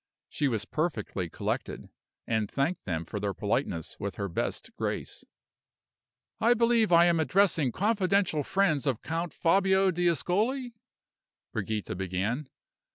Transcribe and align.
She 0.29 0.47
was 0.47 0.65
perfectly 0.65 1.29
collected, 1.29 1.87
and 2.25 2.49
thanked 2.49 2.85
them 2.85 3.05
for 3.05 3.19
their 3.19 3.35
politeness 3.35 3.99
with 3.99 4.15
her 4.15 4.27
best 4.27 4.71
grace. 4.75 5.23
"I 6.39 6.55
believe 6.55 6.91
I 6.91 7.05
am 7.05 7.19
addressing 7.19 7.71
confidential 7.71 8.41
friends 8.41 8.87
of 8.87 9.03
Count 9.03 9.31
Fabio 9.31 9.91
d'Ascoli?" 9.91 10.73
Brigida 11.53 11.93
began. 11.95 12.49